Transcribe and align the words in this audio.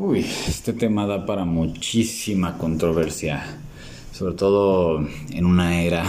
Uy, 0.00 0.24
este 0.46 0.74
tema 0.74 1.08
da 1.08 1.26
para 1.26 1.44
muchísima 1.44 2.56
controversia, 2.56 3.44
sobre 4.12 4.34
todo 4.34 5.04
en 5.32 5.44
una 5.44 5.82
era 5.82 6.04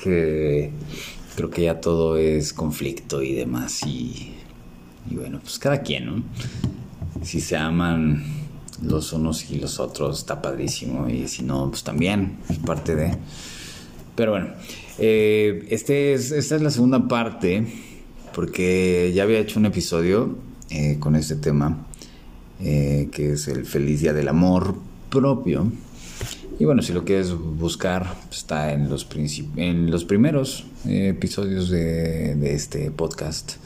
que 0.00 0.70
creo 1.34 1.50
que 1.50 1.62
ya 1.62 1.80
todo 1.80 2.16
es 2.16 2.52
conflicto 2.52 3.20
y 3.20 3.34
demás 3.34 3.82
y, 3.84 4.34
bueno, 5.10 5.40
pues 5.40 5.58
cada 5.58 5.82
quien, 5.82 6.06
¿no? 6.06 6.22
Si 7.24 7.40
se 7.40 7.56
aman 7.56 8.22
los 8.80 9.12
unos 9.12 9.50
y 9.50 9.58
los 9.58 9.80
otros 9.80 10.20
está 10.20 10.40
padrísimo 10.40 11.08
y 11.08 11.26
si 11.26 11.42
no, 11.42 11.70
pues 11.70 11.82
también 11.82 12.36
es 12.48 12.58
parte 12.58 12.94
de... 12.94 13.16
Pero 14.14 14.30
bueno, 14.30 14.50
eh, 14.98 15.66
este 15.68 16.12
es, 16.12 16.30
esta 16.30 16.54
es 16.54 16.62
la 16.62 16.70
segunda 16.70 17.08
parte 17.08 17.66
porque 18.32 19.10
ya 19.12 19.24
había 19.24 19.40
hecho 19.40 19.58
un 19.58 19.66
episodio 19.66 20.38
eh, 20.70 20.98
con 21.00 21.16
este 21.16 21.34
tema 21.34 21.88
eh, 22.60 23.08
que 23.10 23.32
es 23.32 23.48
el 23.48 23.66
Feliz 23.66 24.00
Día 24.00 24.12
del 24.12 24.28
Amor 24.28 24.76
Propio. 25.10 25.70
Y 26.58 26.64
bueno, 26.64 26.82
si 26.82 26.92
lo 26.92 27.04
quieres 27.04 27.34
buscar, 27.34 28.14
está 28.30 28.72
en 28.72 28.88
los, 28.88 29.06
en 29.56 29.90
los 29.90 30.04
primeros 30.04 30.64
eh, 30.86 31.08
episodios 31.08 31.68
de, 31.68 32.54
este 32.54 32.90
podcast. 32.92 33.56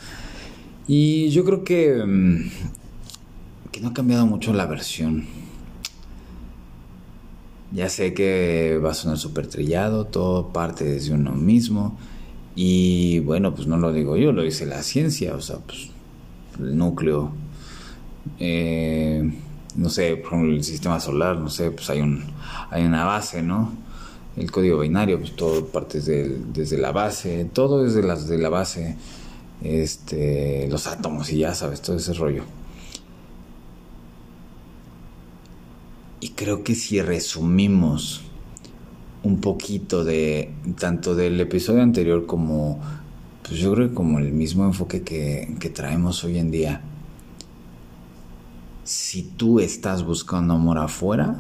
Y 0.87 1.29
yo 1.29 1.45
creo 1.45 1.65
que, 1.65 2.03
mm, 2.05 2.51
que 3.73 3.81
no 3.81 3.89
ha 3.89 3.93
cambiado 3.93 4.27
mucho 4.27 4.55
la 4.55 4.65
versión. 4.65 5.27
Ya 7.73 7.91
sé 7.91 8.15
que 8.15 8.81
va 8.83 8.93
a 8.93 8.95
sonar 8.95 9.19
súper 9.19 9.47
trillado, 9.47 10.07
todo 10.07 10.49
parte 10.55 10.85
desde 10.85 11.13
uno 11.13 11.33
mismo. 11.33 11.99
Y 12.57 13.21
bueno, 13.21 13.55
pues 13.55 13.69
no 13.69 13.77
lo 13.77 13.93
digo 13.93 14.17
yo, 14.17 14.33
lo 14.33 14.43
dice 14.43 14.65
la 14.65 14.83
ciencia, 14.83 15.35
o 15.35 15.41
sea, 15.43 15.59
pues 15.59 15.91
el 16.59 16.77
núcleo 16.77 17.31
eh, 18.39 19.31
no 19.77 19.89
sé, 19.89 20.17
por 20.17 20.35
ejemplo, 20.35 20.55
el 20.55 20.65
sistema 20.65 21.01
solar, 21.01 21.39
no 21.39 21.49
sé, 21.49 21.71
pues 21.71 21.89
hay, 21.91 22.01
un, 22.01 22.25
hay 22.71 22.85
una 22.85 23.05
base, 23.05 23.43
¿no? 23.43 23.73
El 24.37 24.51
código 24.51 24.79
binario, 24.79 25.19
pues 25.19 25.35
todo 25.37 25.67
parte 25.67 25.99
desde, 25.99 26.39
desde 26.53 26.79
la 26.79 26.93
base, 26.93 27.45
todo 27.53 27.85
desde 27.85 28.03
las 28.03 28.29
de 28.29 28.39
la 28.39 28.49
base, 28.49 28.97
este, 29.63 30.69
los 30.69 30.87
átomos 30.87 31.33
y 31.33 31.39
ya 31.39 31.55
sabes, 31.55 31.83
todo 31.83 31.97
ese 31.97 32.13
rollo. 32.15 32.45
Y 36.21 36.31
creo 36.31 36.65
que 36.65 36.75
si 36.75 37.01
resumimos 37.01 38.23
un 39.23 39.41
poquito 39.41 40.05
de 40.05 40.53
tanto 40.79 41.15
del 41.15 41.41
episodio 41.41 41.83
anterior 41.83 42.27
como 42.27 42.81
pues 43.43 43.61
yo 43.61 43.73
creo 43.75 43.89
que 43.89 43.95
como 43.95 44.19
el 44.19 44.33
mismo 44.33 44.65
enfoque 44.65 45.03
que, 45.03 45.57
que 45.59 45.71
traemos 45.71 46.23
hoy 46.25 46.39
en 46.39 46.51
día 46.51 46.83
si 48.89 49.23
tú 49.23 49.61
estás 49.61 50.03
buscando 50.03 50.55
amor 50.55 50.79
afuera, 50.79 51.37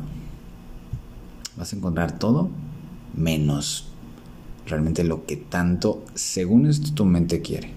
vas 1.56 1.72
a 1.72 1.76
encontrar 1.76 2.18
todo 2.18 2.50
menos 3.14 3.88
realmente 4.66 5.02
lo 5.02 5.24
que 5.24 5.38
tanto, 5.38 6.04
según 6.14 6.66
esto, 6.66 6.92
tu 6.92 7.06
mente 7.06 7.40
quiere. 7.40 7.72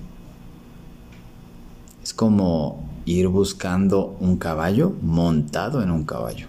Es 2.03 2.13
como 2.13 2.83
ir 3.05 3.29
buscando 3.29 4.17
un 4.19 4.35
caballo 4.35 4.93
montado 5.01 5.81
en 5.81 5.91
un 5.91 6.03
caballo. 6.03 6.47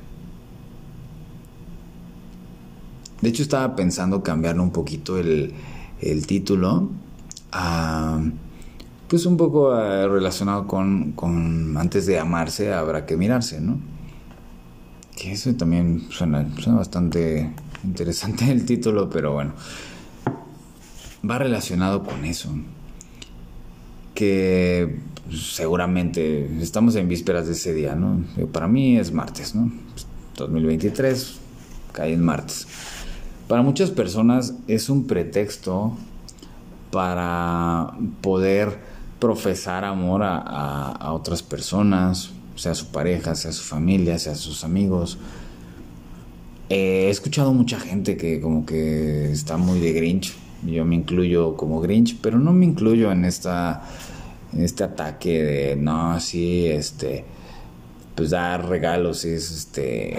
De 3.20 3.28
hecho, 3.28 3.44
estaba 3.44 3.76
pensando 3.76 4.24
cambiarle 4.24 4.62
un 4.62 4.72
poquito 4.72 5.16
el, 5.16 5.54
el 6.00 6.26
título 6.26 6.90
a 7.52 8.20
pues 9.12 9.26
un 9.26 9.36
poco 9.36 9.78
eh, 9.78 10.08
relacionado 10.08 10.66
con, 10.66 11.12
con, 11.12 11.76
antes 11.76 12.06
de 12.06 12.18
amarse 12.18 12.72
habrá 12.72 13.04
que 13.04 13.18
mirarse, 13.18 13.60
¿no? 13.60 13.78
Que 15.14 15.32
eso 15.32 15.54
también 15.54 16.06
suena, 16.08 16.48
suena 16.58 16.78
bastante 16.78 17.52
interesante 17.84 18.50
el 18.50 18.64
título, 18.64 19.10
pero 19.10 19.34
bueno, 19.34 19.52
va 21.30 21.38
relacionado 21.38 22.02
con 22.02 22.24
eso. 22.24 22.54
Que 24.14 25.00
pues, 25.26 25.56
seguramente 25.56 26.48
estamos 26.62 26.96
en 26.96 27.06
vísperas 27.06 27.44
de 27.48 27.52
ese 27.52 27.74
día, 27.74 27.94
¿no? 27.94 28.24
Para 28.50 28.66
mí 28.66 28.96
es 28.96 29.12
martes, 29.12 29.54
¿no? 29.54 29.70
2023 30.38 31.38
cae 31.92 32.14
en 32.14 32.24
martes. 32.24 32.66
Para 33.46 33.60
muchas 33.60 33.90
personas 33.90 34.54
es 34.68 34.88
un 34.88 35.06
pretexto 35.06 35.98
para 36.90 37.90
poder 38.22 38.91
profesar 39.22 39.84
amor 39.84 40.22
a, 40.24 41.12
otras 41.12 41.44
personas, 41.44 42.30
sea 42.56 42.74
su 42.74 42.86
pareja, 42.86 43.36
sea 43.36 43.52
su 43.52 43.62
familia, 43.62 44.18
sea 44.18 44.34
sus 44.34 44.64
amigos. 44.64 45.16
he 46.68 47.08
escuchado 47.08 47.52
mucha 47.52 47.78
gente 47.78 48.16
que 48.16 48.40
como 48.40 48.66
que 48.66 49.30
está 49.30 49.56
muy 49.56 49.78
de 49.78 49.92
Grinch. 49.92 50.34
Yo 50.66 50.84
me 50.84 50.96
incluyo 50.96 51.56
como 51.56 51.80
Grinch, 51.80 52.18
pero 52.20 52.40
no 52.40 52.52
me 52.52 52.64
incluyo 52.64 53.12
en 53.12 53.24
esta 53.24 53.84
en 54.52 54.62
este 54.64 54.82
ataque 54.82 55.40
de 55.40 55.76
no, 55.76 56.18
sí, 56.18 56.66
este 56.66 57.24
pues 58.16 58.30
dar 58.30 58.68
regalos 58.68 59.24
es 59.24 59.52
este 59.52 60.18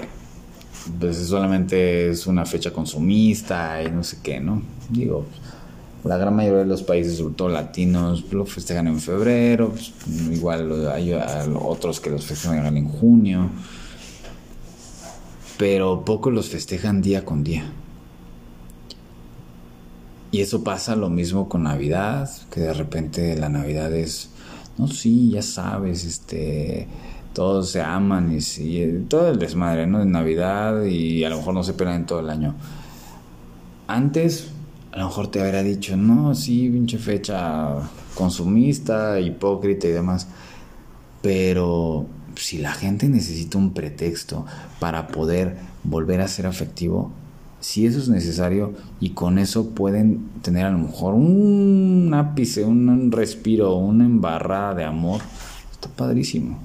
pues 0.98 1.18
solamente 1.18 2.08
es 2.08 2.26
una 2.26 2.46
fecha 2.46 2.72
consumista 2.72 3.82
y 3.82 3.90
no 3.90 4.02
sé 4.02 4.20
qué, 4.22 4.40
¿no? 4.40 4.62
Digo, 4.88 5.26
la 6.04 6.18
gran 6.18 6.36
mayoría 6.36 6.60
de 6.60 6.66
los 6.66 6.82
países, 6.82 7.16
sobre 7.16 7.34
todo 7.34 7.48
latinos, 7.48 8.30
lo 8.32 8.44
festejan 8.44 8.86
en 8.86 9.00
febrero, 9.00 9.70
pues, 9.70 9.92
igual 10.30 10.88
hay 10.90 11.14
otros 11.14 12.00
que 12.00 12.10
los 12.10 12.26
festejan 12.26 12.76
en 12.76 12.88
junio, 12.88 13.48
pero 15.56 16.04
pocos 16.04 16.32
los 16.32 16.48
festejan 16.48 17.00
día 17.00 17.24
con 17.24 17.42
día. 17.42 17.64
Y 20.30 20.40
eso 20.40 20.62
pasa 20.62 20.96
lo 20.96 21.08
mismo 21.08 21.48
con 21.48 21.62
Navidad, 21.62 22.28
que 22.50 22.60
de 22.60 22.74
repente 22.74 23.36
la 23.36 23.48
Navidad 23.48 23.92
es, 23.94 24.30
no, 24.76 24.88
sí, 24.88 25.30
ya 25.30 25.42
sabes, 25.42 26.04
este, 26.04 26.88
todos 27.32 27.70
se 27.70 27.80
aman 27.80 28.32
y 28.32 28.40
sí, 28.40 29.06
todo 29.08 29.30
el 29.30 29.38
desmadre, 29.38 29.86
¿no? 29.86 30.00
De 30.00 30.06
Navidad 30.06 30.84
y 30.84 31.24
a 31.24 31.30
lo 31.30 31.38
mejor 31.38 31.54
no 31.54 31.62
se 31.62 31.72
pelan 31.72 32.04
todo 32.04 32.20
el 32.20 32.30
año. 32.30 32.54
Antes 33.86 34.48
a 34.94 34.98
lo 34.98 35.06
mejor 35.06 35.26
te 35.26 35.40
habría 35.40 35.64
dicho, 35.64 35.96
no, 35.96 36.36
sí, 36.36 36.70
pinche 36.70 36.98
fecha 36.98 37.80
consumista, 38.14 39.18
hipócrita 39.18 39.88
y 39.88 39.90
demás. 39.90 40.28
Pero 41.20 42.06
si 42.36 42.58
la 42.58 42.72
gente 42.72 43.08
necesita 43.08 43.58
un 43.58 43.74
pretexto 43.74 44.46
para 44.78 45.08
poder 45.08 45.56
volver 45.82 46.20
a 46.20 46.28
ser 46.28 46.46
afectivo, 46.46 47.10
si 47.58 47.86
eso 47.86 47.98
es 47.98 48.08
necesario 48.08 48.72
y 49.00 49.10
con 49.10 49.40
eso 49.40 49.70
pueden 49.70 50.28
tener 50.42 50.64
a 50.64 50.70
lo 50.70 50.78
mejor 50.78 51.14
un 51.14 52.12
ápice, 52.14 52.64
un 52.64 53.10
respiro, 53.10 53.74
una 53.74 54.04
embarrada 54.04 54.76
de 54.76 54.84
amor, 54.84 55.22
está 55.72 55.88
padrísimo. 55.88 56.60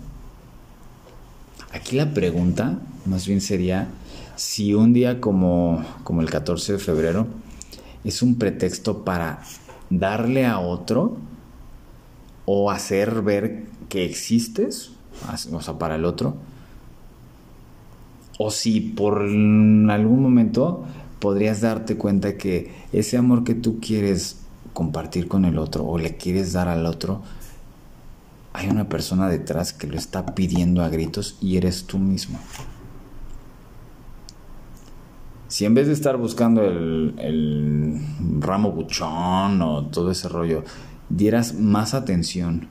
Aquí 1.73 1.95
la 1.95 2.13
pregunta 2.13 2.77
más 3.07 3.25
bien 3.25 3.41
sería 3.41 3.87
si 4.35 4.75
un 4.75 4.93
día 4.93 5.19
como, 5.19 5.83
como 6.03 6.21
el 6.21 6.29
14 6.29 6.73
de 6.73 6.79
febrero, 6.79 7.25
es 8.03 8.21
un 8.21 8.35
pretexto 8.35 9.03
para 9.03 9.41
darle 9.89 10.45
a 10.45 10.59
otro 10.59 11.17
o 12.45 12.71
hacer 12.71 13.21
ver 13.21 13.65
que 13.89 14.05
existes, 14.05 14.91
o 15.51 15.61
sea, 15.61 15.77
para 15.77 15.95
el 15.95 16.05
otro. 16.05 16.35
O 18.37 18.51
si 18.51 18.79
por 18.79 19.21
algún 19.21 20.21
momento 20.21 20.85
podrías 21.19 21.61
darte 21.61 21.97
cuenta 21.97 22.37
que 22.37 22.73
ese 22.93 23.17
amor 23.17 23.43
que 23.43 23.53
tú 23.53 23.79
quieres 23.79 24.37
compartir 24.73 25.27
con 25.27 25.43
el 25.45 25.57
otro 25.57 25.85
o 25.85 25.97
le 25.97 26.15
quieres 26.15 26.53
dar 26.53 26.69
al 26.69 26.85
otro, 26.85 27.21
hay 28.53 28.69
una 28.69 28.87
persona 28.87 29.29
detrás 29.29 29.73
que 29.73 29.87
lo 29.87 29.97
está 29.97 30.33
pidiendo 30.33 30.81
a 30.81 30.89
gritos 30.89 31.37
y 31.41 31.57
eres 31.57 31.83
tú 31.85 31.99
mismo 31.99 32.39
si 35.49 35.65
en 35.65 35.73
vez 35.73 35.87
de 35.87 35.93
estar 35.93 36.15
buscando 36.15 36.63
el, 36.63 37.99
ramo 38.39 38.71
buchón 38.71 39.61
o 39.63 39.87
todo 39.87 40.11
ese 40.11 40.29
rollo, 40.29 40.63
dieras 41.09 41.55
más 41.55 41.95
atención 41.95 42.69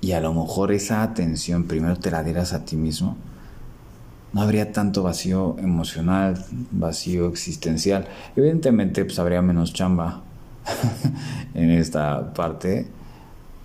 y 0.00 0.12
a 0.12 0.20
lo 0.20 0.32
mejor 0.32 0.70
esa 0.70 1.02
atención 1.02 1.64
primero 1.64 1.96
te 1.96 2.12
la 2.12 2.22
dieras 2.22 2.52
a 2.52 2.64
ti 2.64 2.76
mismo, 2.76 3.16
no 4.32 4.40
habría 4.40 4.72
tanto 4.72 5.02
vacío 5.02 5.56
emocional, 5.58 6.44
vacío 6.70 7.26
existencial. 7.26 8.06
Evidentemente, 8.36 9.04
pues 9.04 9.18
habría 9.18 9.42
menos 9.42 9.72
chamba 9.72 10.22
en 11.54 11.70
esta 11.70 12.34
parte 12.34 12.86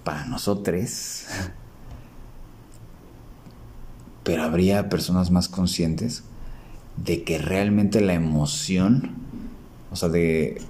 para 0.03 0.25
nosotros, 0.25 1.25
pero 4.23 4.44
habría 4.44 4.89
personas 4.89 5.29
más 5.29 5.47
conscientes 5.47 6.23
de 7.04 7.24
que 7.24 7.38
realmente 7.38 8.01
la 8.01 8.13
emoción, 8.13 9.12
o 9.92 9.96
sea, 9.96 10.10
de, 10.10 10.62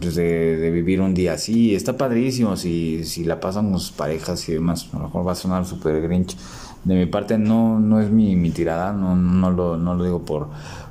pues, 0.00 0.14
de, 0.14 0.70
vivir 0.70 1.00
un 1.00 1.14
día 1.14 1.34
así. 1.34 1.74
Está 1.74 1.96
padrísimo 1.96 2.56
si, 2.56 3.04
si 3.04 3.24
la 3.24 3.40
pasan 3.40 3.70
con 3.70 3.80
sus 3.80 3.92
parejas 3.92 4.48
y 4.48 4.52
demás. 4.52 4.88
A 4.92 4.98
lo 4.98 5.04
mejor 5.04 5.26
va 5.26 5.32
a 5.32 5.36
sonar 5.36 5.64
súper 5.64 6.02
grinch. 6.02 6.36
De 6.84 6.94
mi 6.94 7.06
parte 7.06 7.38
no, 7.38 7.80
no 7.80 8.00
es 8.00 8.10
mi, 8.10 8.36
mi 8.36 8.50
tirada, 8.50 8.92
no, 8.92 9.16
no, 9.16 9.50
lo, 9.50 9.76
no 9.76 9.94
lo 9.94 10.04
digo 10.04 10.24
por, 10.24 10.48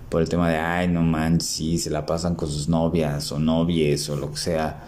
por 0.09 0.21
el 0.21 0.29
tema 0.29 0.49
de, 0.49 0.57
ay, 0.57 0.87
no 0.87 1.01
manches, 1.01 1.47
sí, 1.47 1.77
se 1.77 1.89
la 1.89 2.05
pasan 2.05 2.35
con 2.35 2.49
sus 2.49 2.67
novias 2.67 3.31
o 3.31 3.39
novies 3.39 4.09
o 4.09 4.15
lo 4.15 4.31
que 4.31 4.37
sea. 4.37 4.83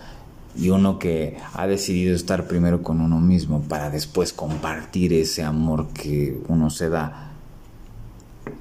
Y 0.56 0.69
uno 0.69 1.00
que 1.00 1.38
ha 1.54 1.68
decidido 1.68 2.16
estar 2.16 2.48
primero 2.48 2.84
con 2.84 3.00
uno 3.01 3.19
mismo 3.22 3.62
para 3.62 3.90
después 3.90 4.34
compartir 4.34 5.13
ese 5.13 5.44
amor 5.44 5.88
que 5.94 6.42
uno 6.48 6.69
se 6.69 6.90
da. 6.90 7.31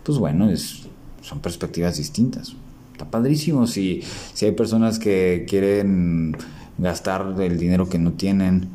Pues 0.04 0.18
bueno, 0.18 0.48
es, 0.48 0.87
son 1.28 1.40
perspectivas 1.40 1.98
distintas. 1.98 2.54
Está 2.92 3.10
padrísimo 3.10 3.66
si, 3.66 4.02
si 4.32 4.46
hay 4.46 4.52
personas 4.52 4.98
que 4.98 5.46
quieren 5.48 6.36
gastar 6.78 7.34
el 7.38 7.58
dinero 7.58 7.88
que 7.88 7.98
no 7.98 8.12
tienen 8.12 8.68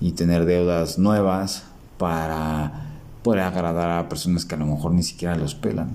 y 0.00 0.12
tener 0.12 0.44
deudas 0.44 0.98
nuevas 0.98 1.64
para 1.98 2.98
poder 3.22 3.42
agradar 3.42 3.90
a 3.90 4.08
personas 4.08 4.44
que 4.44 4.54
a 4.54 4.58
lo 4.58 4.66
mejor 4.66 4.92
ni 4.92 5.02
siquiera 5.02 5.36
los 5.36 5.54
pelan. 5.54 5.94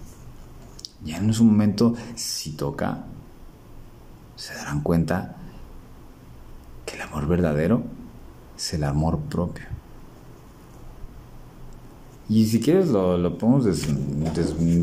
Ya 1.03 1.17
en 1.17 1.33
su 1.33 1.43
momento, 1.43 1.95
si 2.15 2.51
toca, 2.51 3.03
se 4.35 4.53
darán 4.55 4.81
cuenta 4.81 5.35
que 6.85 6.95
el 6.95 7.01
amor 7.01 7.27
verdadero 7.27 7.83
es 8.55 8.73
el 8.73 8.83
amor 8.83 9.19
propio. 9.19 9.65
Y 12.27 12.45
si 12.45 12.59
quieres 12.59 12.89
lo, 12.89 13.17
lo 13.17 13.37
podemos 13.37 13.65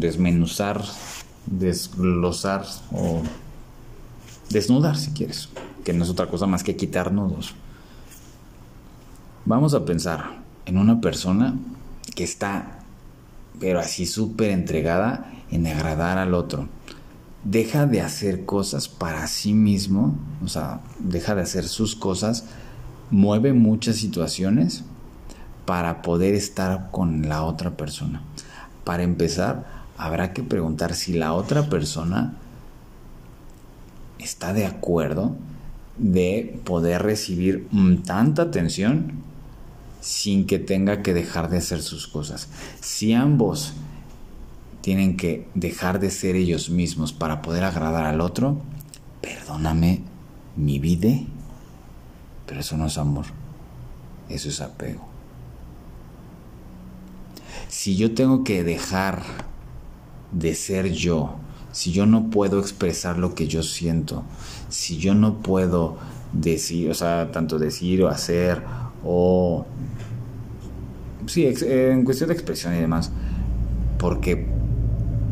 desmenuzar 0.00 0.82
desglosar 1.46 2.64
o 2.92 3.22
desnudar 4.50 4.96
si 4.96 5.10
quieres, 5.10 5.48
que 5.84 5.92
no 5.92 6.04
es 6.04 6.10
otra 6.10 6.26
cosa 6.26 6.46
más 6.46 6.62
que 6.62 6.76
quitarnos 6.76 7.54
Vamos 9.44 9.74
a 9.74 9.84
pensar 9.84 10.40
en 10.66 10.78
una 10.78 11.00
persona 11.00 11.58
que 12.14 12.22
está, 12.22 12.78
pero 13.58 13.80
así 13.80 14.06
súper 14.06 14.50
entregada 14.50 15.32
en 15.50 15.66
agradar 15.66 16.18
al 16.18 16.34
otro. 16.34 16.68
Deja 17.42 17.86
de 17.86 18.02
hacer 18.02 18.44
cosas 18.44 18.88
para 18.88 19.26
sí 19.26 19.52
mismo, 19.52 20.16
o 20.44 20.48
sea, 20.48 20.80
deja 21.00 21.34
de 21.34 21.42
hacer 21.42 21.66
sus 21.66 21.96
cosas, 21.96 22.44
mueve 23.10 23.52
muchas 23.52 23.96
situaciones 23.96 24.84
para 25.66 26.02
poder 26.02 26.34
estar 26.34 26.90
con 26.90 27.28
la 27.28 27.44
otra 27.44 27.76
persona. 27.76 28.22
Para 28.84 29.02
empezar, 29.02 29.64
habrá 29.96 30.32
que 30.32 30.42
preguntar 30.42 30.94
si 30.94 31.12
la 31.12 31.32
otra 31.32 31.68
persona 31.68 32.34
está 34.18 34.52
de 34.52 34.66
acuerdo 34.66 35.36
de 35.98 36.60
poder 36.64 37.02
recibir 37.02 37.68
tanta 38.04 38.42
atención 38.42 39.22
sin 40.00 40.46
que 40.46 40.58
tenga 40.58 41.02
que 41.02 41.14
dejar 41.14 41.48
de 41.48 41.58
hacer 41.58 41.80
sus 41.82 42.08
cosas. 42.08 42.48
Si 42.80 43.12
ambos 43.12 43.74
tienen 44.80 45.16
que 45.16 45.46
dejar 45.54 46.00
de 46.00 46.10
ser 46.10 46.34
ellos 46.34 46.70
mismos 46.70 47.12
para 47.12 47.40
poder 47.40 47.62
agradar 47.62 48.04
al 48.04 48.20
otro, 48.20 48.60
perdóname 49.20 50.00
mi 50.56 50.80
vida, 50.80 51.10
pero 52.46 52.60
eso 52.60 52.76
no 52.76 52.86
es 52.86 52.98
amor, 52.98 53.26
eso 54.28 54.48
es 54.48 54.60
apego. 54.60 55.11
Si 57.72 57.96
yo 57.96 58.12
tengo 58.12 58.44
que 58.44 58.64
dejar 58.64 59.22
de 60.30 60.54
ser 60.54 60.92
yo, 60.92 61.36
si 61.72 61.90
yo 61.90 62.04
no 62.04 62.28
puedo 62.28 62.60
expresar 62.60 63.16
lo 63.16 63.34
que 63.34 63.48
yo 63.48 63.62
siento, 63.62 64.24
si 64.68 64.98
yo 64.98 65.14
no 65.14 65.38
puedo 65.38 65.96
decir, 66.34 66.90
o 66.90 66.94
sea, 66.94 67.32
tanto 67.32 67.58
decir 67.58 68.02
o 68.02 68.08
hacer 68.08 68.62
o... 69.02 69.64
Sí, 71.24 71.50
en 71.62 72.04
cuestión 72.04 72.28
de 72.28 72.34
expresión 72.34 72.74
y 72.74 72.78
demás, 72.78 73.10
porque 73.98 74.46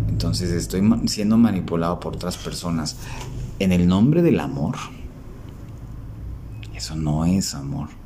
entonces 0.09 0.51
estoy 0.51 0.81
siendo 1.09 1.37
manipulado 1.37 2.01
por 2.01 2.15
otras 2.15 2.39
personas 2.39 2.97
en 3.59 3.71
el 3.71 3.87
nombre 3.87 4.23
del 4.23 4.41
amor. 4.41 4.77
Eso 6.75 6.97
no 6.97 7.27
es 7.27 7.55
amor. 7.55 8.00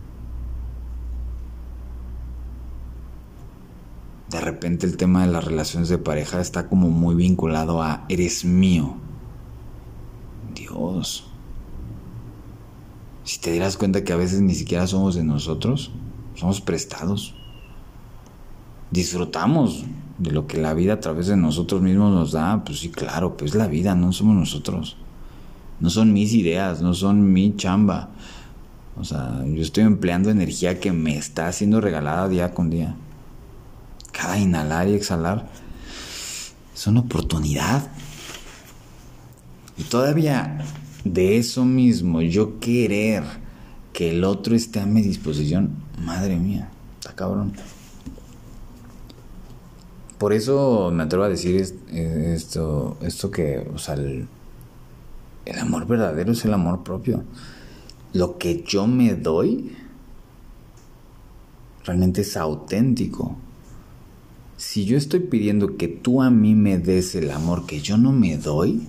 De 4.34 4.40
repente 4.40 4.84
el 4.84 4.96
tema 4.96 5.24
de 5.24 5.32
las 5.32 5.44
relaciones 5.44 5.88
de 5.88 5.96
pareja 5.96 6.40
está 6.40 6.68
como 6.68 6.90
muy 6.90 7.14
vinculado 7.14 7.80
a 7.80 8.04
eres 8.08 8.44
mío. 8.44 8.96
Dios. 10.52 11.28
Si 13.22 13.38
te 13.38 13.52
dieras 13.52 13.76
cuenta 13.76 14.02
que 14.02 14.12
a 14.12 14.16
veces 14.16 14.40
ni 14.40 14.54
siquiera 14.54 14.88
somos 14.88 15.14
de 15.14 15.22
nosotros, 15.22 15.92
somos 16.34 16.60
prestados. 16.60 17.32
Disfrutamos 18.90 19.84
de 20.18 20.32
lo 20.32 20.48
que 20.48 20.60
la 20.60 20.74
vida 20.74 20.94
a 20.94 21.00
través 21.00 21.28
de 21.28 21.36
nosotros 21.36 21.80
mismos 21.80 22.12
nos 22.12 22.32
da. 22.32 22.64
Pues 22.64 22.80
sí, 22.80 22.88
claro, 22.90 23.36
pues 23.36 23.54
la 23.54 23.68
vida, 23.68 23.94
no 23.94 24.12
somos 24.12 24.34
nosotros. 24.34 24.96
No 25.78 25.90
son 25.90 26.12
mis 26.12 26.32
ideas, 26.34 26.82
no 26.82 26.92
son 26.92 27.32
mi 27.32 27.54
chamba. 27.54 28.10
O 28.96 29.04
sea, 29.04 29.44
yo 29.46 29.62
estoy 29.62 29.84
empleando 29.84 30.28
energía 30.28 30.80
que 30.80 30.90
me 30.90 31.16
está 31.16 31.52
siendo 31.52 31.80
regalada 31.80 32.28
día 32.28 32.52
con 32.52 32.68
día 32.68 32.96
cada 34.14 34.38
inhalar 34.38 34.88
y 34.88 34.94
exhalar 34.94 35.46
es 36.74 36.86
una 36.86 37.00
oportunidad. 37.00 37.90
Y 39.76 39.82
todavía 39.84 40.64
de 41.04 41.36
eso 41.36 41.64
mismo, 41.64 42.22
yo 42.22 42.60
querer 42.60 43.24
que 43.92 44.10
el 44.10 44.24
otro 44.24 44.54
esté 44.54 44.80
a 44.80 44.86
mi 44.86 45.02
disposición, 45.02 45.70
madre 46.02 46.36
mía, 46.36 46.70
está 46.98 47.14
cabrón. 47.14 47.52
Por 50.18 50.32
eso 50.32 50.90
me 50.92 51.02
atrevo 51.02 51.24
a 51.24 51.28
decir 51.28 51.60
esto, 51.60 52.96
esto 53.02 53.30
que, 53.30 53.68
o 53.74 53.78
sea, 53.78 53.94
el, 53.94 54.26
el 55.44 55.58
amor 55.58 55.86
verdadero 55.86 56.32
es 56.32 56.44
el 56.44 56.54
amor 56.54 56.82
propio. 56.82 57.24
Lo 58.12 58.38
que 58.38 58.62
yo 58.66 58.86
me 58.86 59.14
doy 59.14 59.76
realmente 61.84 62.22
es 62.22 62.36
auténtico 62.36 63.36
si 64.56 64.84
yo 64.84 64.96
estoy 64.96 65.20
pidiendo 65.20 65.76
que 65.76 65.88
tú 65.88 66.22
a 66.22 66.30
mí 66.30 66.54
me 66.54 66.78
des 66.78 67.14
el 67.14 67.30
amor 67.30 67.66
que 67.66 67.80
yo 67.80 67.96
no 67.96 68.12
me 68.12 68.36
doy, 68.36 68.86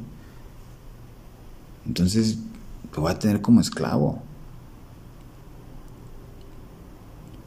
entonces 1.86 2.38
te 2.94 3.00
voy 3.00 3.12
a 3.12 3.20
tener 3.20 3.42
como 3.42 3.62
esclavo. 3.62 4.22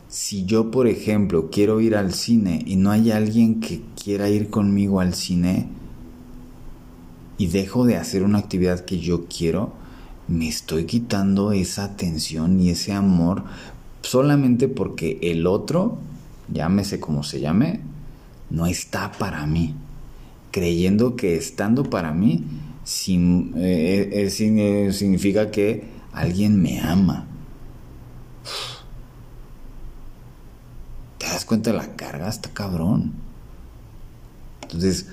Si 0.09 0.45
yo, 0.47 0.71
por 0.71 0.87
ejemplo, 0.87 1.51
quiero 1.51 1.81
ir 1.81 1.95
al 1.95 2.15
cine 2.15 2.63
y 2.67 2.77
no 2.77 2.91
hay 2.91 3.11
alguien 3.11 3.61
que 3.61 3.83
quiera 4.03 4.29
ir 4.31 4.51
conmigo 4.51 5.01
al 5.01 5.15
cine 5.15 5.69
y 7.37 7.47
dejo 7.47 7.85
de 7.85 7.97
hacer 7.97 8.23
una 8.23 8.39
actividad 8.39 8.85
que 8.85 8.99
yo 8.99 9.27
quiero, 9.27 9.73
me 10.27 10.49
estoy 10.49 10.85
quitando 10.85 11.53
esa 11.53 11.85
atención 11.85 12.61
y 12.61 12.71
ese 12.71 12.93
amor 12.93 13.45
solamente 14.03 14.69
porque 14.69 15.19
el 15.23 15.47
otro, 15.47 15.99
llámese 16.53 17.01
como 17.01 17.23
se 17.23 17.41
llame, 17.41 17.81
no 18.51 18.67
está 18.67 19.13
para 19.13 19.47
mí, 19.47 19.75
creyendo 20.51 21.17
que 21.17 21.37
estando 21.37 21.85
para 21.85 22.13
mí 22.13 22.45
sin, 22.85 23.53
eh, 23.57 24.09
eh, 24.13 24.27
eh, 24.27 24.93
significa 24.93 25.51
que 25.51 25.85
alguien 26.13 26.61
me 26.61 26.81
ama. 26.81 27.27
¿Te 31.19 31.27
das 31.27 31.45
cuenta 31.45 31.71
de 31.71 31.77
la 31.77 31.97
carga? 31.97 32.29
Está 32.29 32.49
cabrón. 32.51 33.13
Entonces, 34.63 35.09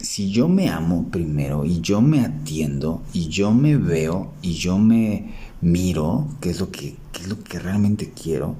si 0.00 0.30
yo 0.30 0.48
me 0.48 0.70
amo 0.70 1.08
primero 1.10 1.64
y 1.64 1.80
yo 1.80 2.00
me 2.00 2.20
atiendo 2.20 3.02
y 3.12 3.28
yo 3.28 3.52
me 3.52 3.76
veo 3.76 4.32
y 4.40 4.54
yo 4.54 4.78
me 4.78 5.34
miro, 5.60 6.28
qué 6.40 6.50
es 6.50 6.60
lo 6.60 6.70
que, 6.70 6.96
es 7.20 7.28
lo 7.28 7.42
que 7.42 7.58
realmente 7.58 8.10
quiero, 8.10 8.56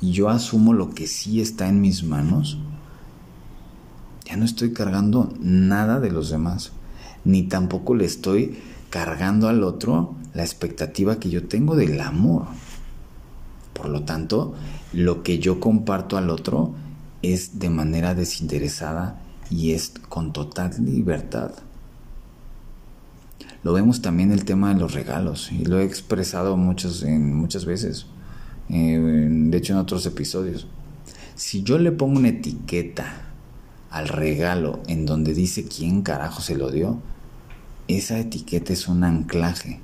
y 0.00 0.12
yo 0.12 0.28
asumo 0.28 0.72
lo 0.72 0.94
que 0.94 1.06
sí 1.06 1.40
está 1.40 1.68
en 1.68 1.80
mis 1.80 2.04
manos, 2.04 2.58
ya 4.26 4.36
no 4.36 4.44
estoy 4.44 4.72
cargando 4.72 5.32
nada 5.40 6.00
de 6.00 6.10
los 6.10 6.30
demás, 6.30 6.72
ni 7.24 7.44
tampoco 7.44 7.94
le 7.94 8.04
estoy 8.04 8.58
cargando 8.90 9.48
al 9.48 9.62
otro 9.62 10.14
la 10.34 10.42
expectativa 10.42 11.18
que 11.18 11.30
yo 11.30 11.46
tengo 11.46 11.76
del 11.76 12.00
amor. 12.00 12.46
Por 13.72 13.88
lo 13.88 14.02
tanto, 14.02 14.54
lo 14.92 15.22
que 15.22 15.38
yo 15.38 15.60
comparto 15.60 16.16
al 16.16 16.30
otro 16.30 16.74
es 17.22 17.58
de 17.58 17.70
manera 17.70 18.14
desinteresada 18.14 19.20
y 19.50 19.72
es 19.72 19.92
con 20.08 20.32
total 20.32 20.72
libertad. 20.84 21.52
Lo 23.62 23.72
vemos 23.72 24.02
también 24.02 24.32
el 24.32 24.44
tema 24.44 24.72
de 24.72 24.80
los 24.80 24.94
regalos 24.94 25.50
y 25.52 25.64
lo 25.64 25.78
he 25.78 25.84
expresado 25.84 26.56
muchas, 26.56 27.02
en, 27.02 27.34
muchas 27.34 27.64
veces, 27.64 28.06
eh, 28.70 28.98
de 28.98 29.56
hecho 29.56 29.72
en 29.72 29.78
otros 29.78 30.06
episodios. 30.06 30.66
Si 31.34 31.62
yo 31.62 31.78
le 31.78 31.92
pongo 31.92 32.18
una 32.18 32.28
etiqueta 32.28 33.25
al 33.96 34.08
regalo 34.08 34.80
en 34.88 35.06
donde 35.06 35.32
dice 35.32 35.66
quién 35.66 36.02
carajo 36.02 36.42
se 36.42 36.54
lo 36.54 36.70
dio, 36.70 36.98
esa 37.88 38.18
etiqueta 38.18 38.74
es 38.74 38.88
un 38.88 39.04
anclaje 39.04 39.80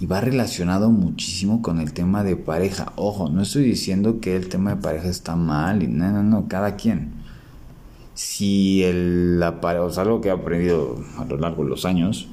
y 0.00 0.06
va 0.06 0.22
relacionado 0.22 0.90
muchísimo 0.90 1.60
con 1.60 1.78
el 1.78 1.92
tema 1.92 2.24
de 2.24 2.36
pareja. 2.36 2.94
Ojo, 2.96 3.28
no 3.28 3.42
estoy 3.42 3.64
diciendo 3.64 4.20
que 4.20 4.36
el 4.36 4.48
tema 4.48 4.74
de 4.74 4.82
pareja 4.82 5.08
está 5.08 5.36
mal, 5.36 5.82
y 5.82 5.86
no, 5.86 6.10
no, 6.10 6.22
no, 6.22 6.48
cada 6.48 6.76
quien. 6.76 7.12
Si 8.14 8.82
el, 8.84 9.38
la 9.38 9.50
o 9.50 9.90
sea, 9.90 10.04
algo 10.04 10.22
que 10.22 10.28
he 10.28 10.32
aprendido 10.32 10.96
a 11.18 11.26
lo 11.26 11.36
largo 11.36 11.62
de 11.62 11.70
los 11.70 11.84
años, 11.84 12.28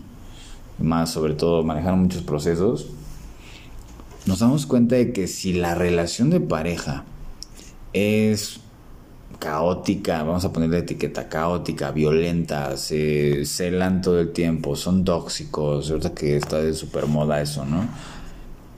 más 0.80 1.12
sobre 1.12 1.34
todo 1.34 1.64
manejar 1.64 1.98
muchos 1.98 2.24
procesos, 2.24 2.88
nos 4.26 4.40
damos 4.40 4.66
cuenta 4.66 4.96
de 4.96 5.12
que 5.12 5.28
si 5.28 5.52
la 5.52 5.76
relación 5.76 6.30
de 6.30 6.40
pareja 6.40 7.04
es 7.92 8.62
caótica, 9.40 10.24
vamos 10.24 10.44
a 10.46 10.54
ponerle 10.54 10.80
etiqueta 10.80 11.30
caótica, 11.30 11.92
violenta, 11.92 12.76
se 12.78 13.46
celan 13.46 14.02
todo 14.02 14.20
el 14.20 14.32
tiempo, 14.34 14.76
son 14.76 15.06
tóxicos, 15.06 15.90
ahorita 15.90 16.14
que 16.14 16.38
está 16.38 16.58
de 16.58 16.74
super 16.74 17.08
moda 17.08 17.42
eso, 17.42 17.66
¿no? 17.66 17.88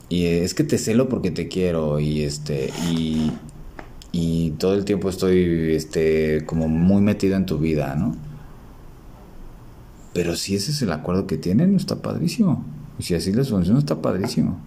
Y 0.08 0.26
es 0.26 0.54
que 0.54 0.64
te 0.64 0.78
celo 0.78 1.08
porque 1.08 1.30
te 1.30 1.48
quiero 1.48 1.98
y 1.98 2.22
este 2.22 2.70
y, 2.90 3.32
y 4.12 4.50
todo 4.52 4.74
el 4.74 4.84
tiempo 4.84 5.08
estoy 5.08 5.74
este 5.74 6.44
como 6.46 6.68
muy 6.68 7.02
metido 7.02 7.36
en 7.36 7.46
tu 7.46 7.58
vida, 7.58 7.94
¿no? 7.96 8.16
Pero 10.14 10.36
si 10.36 10.54
ese 10.54 10.70
es 10.70 10.82
el 10.82 10.92
acuerdo 10.92 11.26
que 11.26 11.38
tienen, 11.38 11.74
está 11.74 11.96
padrísimo. 12.02 12.64
Si 12.98 13.14
así 13.14 13.32
les 13.32 13.48
funciona, 13.48 13.78
está 13.78 14.00
padrísimo. 14.00 14.58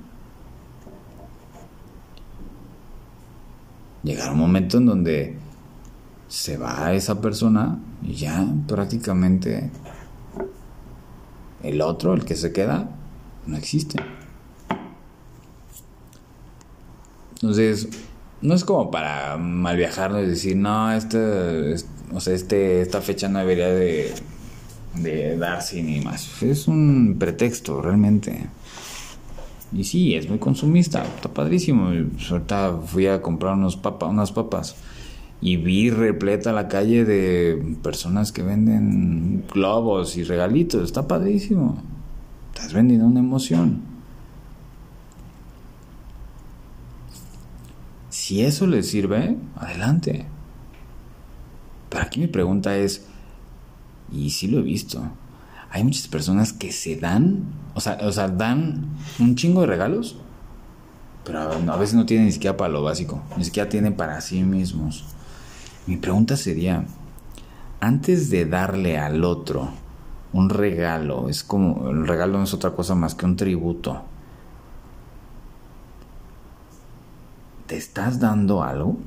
Llegará 4.03 4.31
un 4.31 4.39
momento 4.39 4.77
en 4.77 4.85
donde 4.87 5.44
se 6.35 6.57
va 6.57 6.93
esa 6.93 7.21
persona 7.21 7.79
y 8.03 8.13
ya 8.13 8.45
prácticamente 8.67 9.71
el 11.63 11.79
otro, 11.79 12.13
el 12.13 12.25
que 12.25 12.35
se 12.35 12.51
queda, 12.51 12.89
no 13.47 13.55
existe. 13.55 14.03
Entonces, 17.35 17.87
no 18.41 18.53
es 18.53 18.65
como 18.65 18.91
para 18.91 19.37
mal 19.37 19.77
viajar 19.77 20.11
y 20.21 20.27
decir, 20.27 20.57
no, 20.57 20.91
este, 20.91 21.75
o 22.13 22.19
sea, 22.19 22.33
este, 22.33 22.81
esta 22.81 22.99
fecha 22.99 23.29
no 23.29 23.39
debería 23.39 23.69
de, 23.69 24.13
de 24.95 25.37
darse 25.37 25.81
ni 25.81 26.01
más. 26.01 26.43
Es 26.43 26.67
un 26.67 27.15
pretexto, 27.17 27.81
realmente. 27.81 28.49
Y 29.71 29.85
sí, 29.85 30.15
es 30.15 30.27
muy 30.27 30.39
consumista, 30.39 31.05
está 31.05 31.29
padrísimo. 31.29 31.93
Ahorita 32.29 32.77
fui 32.85 33.07
a 33.07 33.21
comprar 33.21 33.53
unos 33.53 33.77
papa, 33.77 34.07
unas 34.07 34.33
papas 34.33 34.75
y 35.41 35.57
vi 35.57 35.89
repleta 35.89 36.51
la 36.53 36.67
calle 36.67 37.05
de 37.05 37.77
personas 37.83 38.31
que 38.31 38.41
venden 38.41 39.45
globos 39.51 40.17
y 40.17 40.23
regalitos. 40.23 40.83
Está 40.83 41.07
padrísimo. 41.07 41.81
Estás 42.53 42.73
vendiendo 42.73 43.05
una 43.05 43.19
emoción. 43.19 43.81
Si 48.09 48.41
eso 48.41 48.65
les 48.65 48.89
sirve, 48.89 49.37
adelante. 49.55 50.25
Pero 51.89 52.03
aquí 52.03 52.19
mi 52.19 52.27
pregunta 52.27 52.75
es, 52.75 53.05
y 54.11 54.31
sí 54.31 54.47
lo 54.47 54.59
he 54.59 54.63
visto, 54.63 55.03
hay 55.69 55.83
muchas 55.83 56.07
personas 56.07 56.53
que 56.53 56.71
se 56.71 56.95
dan, 56.95 57.43
o 57.73 57.81
sea, 57.81 57.97
o 58.01 58.11
sea, 58.11 58.29
dan 58.29 58.85
un 59.19 59.35
chingo 59.35 59.61
de 59.61 59.67
regalos, 59.67 60.17
pero 61.25 61.41
a 61.41 61.77
veces 61.77 61.95
no 61.95 62.05
tienen 62.05 62.27
ni 62.27 62.31
siquiera 62.31 62.55
para 62.55 62.71
lo 62.71 62.81
básico, 62.81 63.21
ni 63.37 63.43
siquiera 63.43 63.67
tienen 63.69 63.95
para 63.95 64.21
sí 64.21 64.43
mismos. 64.43 65.03
Mi 65.87 65.97
pregunta 65.97 66.35
sería, 66.35 66.85
antes 67.79 68.29
de 68.29 68.45
darle 68.45 68.97
al 68.97 69.23
otro 69.23 69.69
un 70.33 70.49
regalo, 70.49 71.29
es 71.29 71.43
como, 71.43 71.89
el 71.89 72.07
regalo 72.07 72.37
no 72.37 72.43
es 72.43 72.53
otra 72.53 72.71
cosa 72.71 72.95
más 72.95 73.13
que 73.13 73.25
un 73.25 73.35
tributo, 73.35 74.01
¿te 77.67 77.77
estás 77.77 78.19
dando 78.19 78.63
algo? 78.63 78.97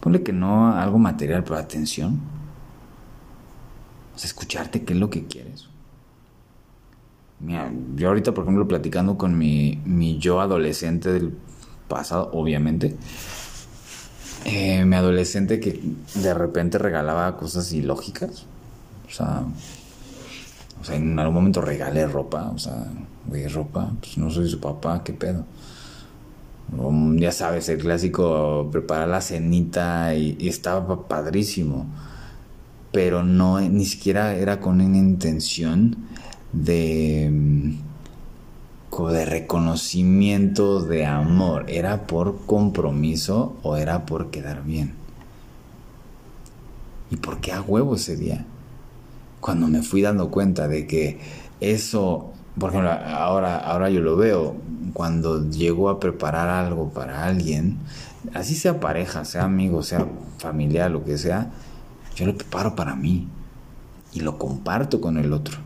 Ponle 0.00 0.22
que 0.22 0.32
no 0.32 0.72
algo 0.72 0.98
material, 0.98 1.42
pero 1.42 1.56
atención. 1.56 2.20
Escucharte 4.22 4.84
qué 4.84 4.92
es 4.92 4.98
lo 4.98 5.10
que 5.10 5.26
quieres. 5.26 5.68
Mira, 7.40 7.70
yo 7.96 8.08
ahorita, 8.08 8.32
por 8.32 8.44
ejemplo, 8.44 8.66
platicando 8.66 9.18
con 9.18 9.36
mi, 9.36 9.82
mi 9.84 10.18
yo 10.18 10.40
adolescente 10.40 11.12
del 11.12 11.36
pasado, 11.88 12.30
obviamente, 12.32 12.96
eh, 14.48 14.84
mi 14.84 14.94
adolescente 14.94 15.58
que 15.58 15.80
de 16.14 16.34
repente 16.34 16.78
regalaba 16.78 17.36
cosas 17.36 17.72
ilógicas. 17.72 18.44
O 19.08 19.12
sea, 19.12 19.44
en 20.94 21.18
algún 21.18 21.34
momento 21.34 21.60
regalé 21.60 22.06
ropa. 22.06 22.52
O 22.54 22.58
sea, 22.58 22.86
güey, 23.26 23.48
ropa, 23.48 23.92
pues 23.98 24.16
no 24.18 24.30
soy 24.30 24.48
su 24.48 24.60
papá, 24.60 25.02
qué 25.02 25.12
pedo. 25.12 25.44
ya 27.16 27.32
sabes, 27.32 27.68
el 27.68 27.78
clásico, 27.78 28.68
preparar 28.70 29.08
la 29.08 29.20
cenita 29.20 30.14
y, 30.14 30.36
y 30.38 30.48
estaba 30.48 31.08
padrísimo. 31.08 31.86
Pero 32.92 33.24
no, 33.24 33.60
ni 33.60 33.84
siquiera 33.84 34.34
era 34.36 34.60
con 34.60 34.80
una 34.80 34.96
intención 34.96 35.96
de 36.52 37.76
de 39.04 39.26
reconocimiento, 39.26 40.82
de 40.82 41.04
amor, 41.04 41.66
¿era 41.68 42.06
por 42.06 42.46
compromiso 42.46 43.54
o 43.62 43.76
era 43.76 44.06
por 44.06 44.30
quedar 44.30 44.64
bien? 44.64 44.94
¿Y 47.10 47.16
por 47.16 47.40
qué 47.40 47.52
a 47.52 47.60
huevo 47.60 47.96
ese 47.96 48.16
día? 48.16 48.46
Cuando 49.40 49.68
me 49.68 49.82
fui 49.82 50.00
dando 50.00 50.30
cuenta 50.30 50.66
de 50.66 50.86
que 50.86 51.20
eso, 51.60 52.32
por 52.58 52.70
ejemplo, 52.70 52.90
ahora, 52.90 53.58
ahora 53.58 53.90
yo 53.90 54.00
lo 54.00 54.16
veo, 54.16 54.56
cuando 54.94 55.48
llego 55.50 55.90
a 55.90 56.00
preparar 56.00 56.48
algo 56.48 56.88
para 56.88 57.24
alguien, 57.24 57.78
así 58.32 58.54
sea 58.54 58.80
pareja, 58.80 59.26
sea 59.26 59.44
amigo, 59.44 59.82
sea 59.82 60.06
familiar, 60.38 60.90
lo 60.90 61.04
que 61.04 61.18
sea, 61.18 61.50
yo 62.16 62.24
lo 62.24 62.34
preparo 62.34 62.74
para 62.74 62.96
mí 62.96 63.28
y 64.14 64.20
lo 64.20 64.38
comparto 64.38 65.02
con 65.02 65.18
el 65.18 65.34
otro. 65.34 65.58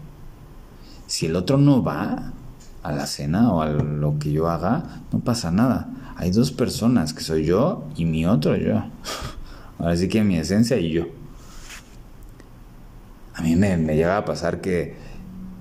Si 1.06 1.26
el 1.26 1.36
otro 1.36 1.58
no 1.58 1.82
va, 1.82 2.32
a 2.82 2.92
la 2.92 3.06
cena 3.06 3.52
o 3.52 3.62
a 3.62 3.68
lo 3.68 4.18
que 4.18 4.32
yo 4.32 4.48
haga, 4.48 5.02
no 5.12 5.20
pasa 5.20 5.50
nada. 5.50 5.88
Hay 6.16 6.30
dos 6.30 6.52
personas, 6.52 7.14
que 7.14 7.22
soy 7.22 7.44
yo 7.44 7.88
y 7.96 8.04
mi 8.04 8.26
otro 8.26 8.56
yo. 8.56 8.84
Ahora 9.78 9.96
sí 9.96 10.08
que 10.08 10.22
mi 10.22 10.36
esencia 10.36 10.76
y 10.78 10.90
yo. 10.90 11.04
A 13.34 13.42
mí 13.42 13.56
me, 13.56 13.76
me 13.76 13.96
llegaba 13.96 14.18
a 14.18 14.24
pasar 14.24 14.60
que 14.60 14.96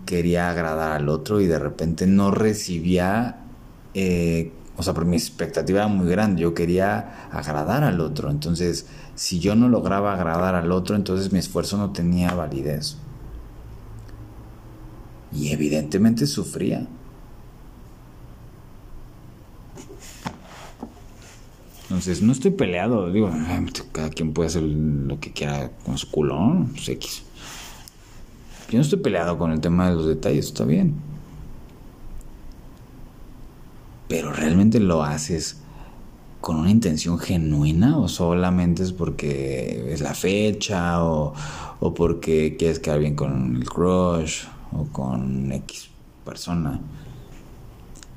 quería 0.05 0.49
agradar 0.49 0.91
al 0.91 1.07
otro 1.07 1.39
y 1.39 1.45
de 1.45 1.59
repente 1.59 2.07
no 2.07 2.31
recibía, 2.31 3.37
eh, 3.93 4.51
o 4.75 4.83
sea, 4.83 4.93
porque 4.93 5.09
mi 5.09 5.15
expectativa 5.15 5.79
era 5.79 5.87
muy 5.87 6.09
grande, 6.09 6.41
yo 6.41 6.53
quería 6.53 7.29
agradar 7.31 7.83
al 7.83 8.01
otro. 8.01 8.31
Entonces, 8.31 8.87
si 9.15 9.39
yo 9.39 9.55
no 9.55 9.69
lograba 9.69 10.13
agradar 10.13 10.55
al 10.55 10.71
otro, 10.71 10.95
entonces 10.95 11.31
mi 11.31 11.39
esfuerzo 11.39 11.77
no 11.77 11.91
tenía 11.91 12.33
validez. 12.33 12.97
Y 15.31 15.51
evidentemente 15.51 16.25
sufría. 16.25 16.87
Entonces, 21.89 22.21
no 22.21 22.31
estoy 22.31 22.51
peleado. 22.51 23.11
Digo, 23.11 23.31
cada 23.91 24.11
quien 24.11 24.31
puede 24.31 24.47
hacer 24.47 24.61
lo 24.61 25.19
que 25.19 25.33
quiera 25.33 25.71
con 25.83 25.97
su 25.97 26.11
culón, 26.11 26.67
pues 26.67 26.87
X. 26.87 27.23
Yo 28.69 28.77
no 28.77 28.83
estoy 28.83 28.99
peleado 28.99 29.39
con 29.39 29.51
el 29.51 29.59
tema 29.59 29.89
de 29.89 29.95
los 29.95 30.05
detalles, 30.05 30.45
está 30.45 30.65
bien. 30.65 30.93
Pero 34.07 34.31
realmente 34.31 34.79
lo 34.79 35.01
haces 35.03 35.61
con 36.41 36.57
una 36.57 36.69
intención 36.69 37.17
genuina 37.17 37.97
o 37.97 38.07
solamente 38.07 38.83
es 38.83 38.93
porque 38.93 39.91
es 39.91 40.01
la 40.01 40.13
fecha 40.13 41.03
o, 41.03 41.33
o 41.79 41.93
porque 41.95 42.55
quieres 42.57 42.79
quedar 42.79 42.99
bien 42.99 43.15
con 43.15 43.55
el 43.55 43.67
crush 43.67 44.43
o 44.71 44.85
con 44.85 45.51
X 45.51 45.89
persona. 46.23 46.79